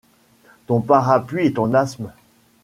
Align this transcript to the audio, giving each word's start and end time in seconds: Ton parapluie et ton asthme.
Ton 0.65 0.81
parapluie 0.81 1.45
et 1.45 1.53
ton 1.53 1.75
asthme. 1.75 2.11